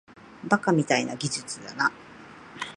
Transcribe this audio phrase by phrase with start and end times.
[0.47, 1.91] バカみたいな技術だな